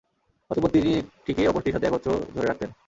অতঃপর 0.51 0.69
তিনি 0.69 0.89
একটিকে 0.99 1.43
অপরটির 1.47 1.73
সাথে 1.75 1.87
একত্রে 1.87 2.13
ধরে 2.35 2.47
রাখতেন। 2.47 2.69